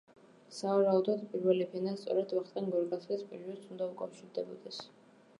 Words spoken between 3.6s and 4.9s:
უნდა უკავშირდებოდეს.